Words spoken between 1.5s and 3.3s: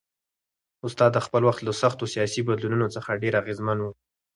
له سختو سیاسي بدلونونو څخه